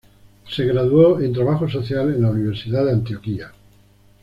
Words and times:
Se 0.49 0.65
graduó 0.65 1.19
en 1.19 1.31
Trabajo 1.31 1.69
social 1.69 2.11
en 2.11 2.23
la 2.23 2.31
Universidad 2.31 2.85
de 2.85 2.93
Antioquia. 2.93 3.51